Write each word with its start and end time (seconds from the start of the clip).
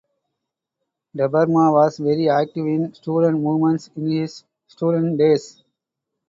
Debbarma 1.15 1.71
was 1.71 1.99
very 1.99 2.27
active 2.27 2.65
in 2.65 2.91
student 2.91 3.39
movements 3.39 3.91
in 3.95 4.09
his 4.09 4.43
student 4.67 5.15
days. 5.19 5.63